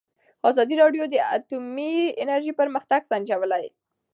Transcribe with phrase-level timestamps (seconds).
[0.49, 3.65] ازادي راډیو د اټومي انرژي پرمختګ سنجولی.